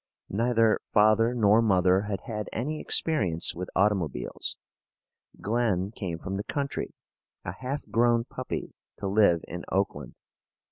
Neither 0.31 0.79
father 0.91 1.35
nor 1.35 1.61
mother 1.61 2.01
had 2.01 2.21
had 2.21 2.49
any 2.51 2.79
experience 2.79 3.53
with 3.53 3.69
automobiles. 3.75 4.57
Glen 5.39 5.91
came 5.91 6.17
from 6.17 6.37
the 6.37 6.43
country, 6.43 6.95
a 7.45 7.51
half 7.51 7.87
grown 7.87 8.23
puppy, 8.23 8.73
to 8.97 9.05
live 9.07 9.45
in 9.47 9.63
Oakland. 9.71 10.15